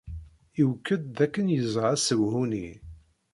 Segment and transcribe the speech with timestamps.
[0.61, 2.69] Iwekked-d dakken yeẓra asehwu-nni.